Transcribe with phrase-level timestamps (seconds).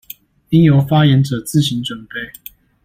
[0.49, 2.33] 應由發言者自行準備